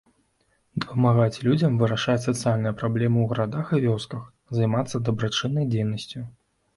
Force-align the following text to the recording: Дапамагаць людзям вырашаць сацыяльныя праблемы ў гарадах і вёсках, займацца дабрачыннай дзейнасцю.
Дапамагаць 0.83 1.41
людзям 1.47 1.75
вырашаць 1.81 2.15
сацыяльныя 2.27 2.73
праблемы 2.79 3.17
ў 3.21 3.27
гарадах 3.33 3.67
і 3.77 3.81
вёсках, 3.83 4.23
займацца 4.61 5.03
дабрачыннай 5.11 5.69
дзейнасцю. 5.75 6.23